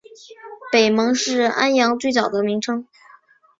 [0.71, 2.87] 北蒙是安阳最早的名称。